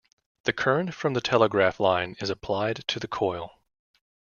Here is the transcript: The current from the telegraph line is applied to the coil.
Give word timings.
The 0.45 0.51
current 0.53 0.95
from 0.95 1.13
the 1.13 1.21
telegraph 1.21 1.79
line 1.79 2.15
is 2.19 2.31
applied 2.31 2.77
to 2.87 2.99
the 2.99 3.07
coil. 3.07 3.59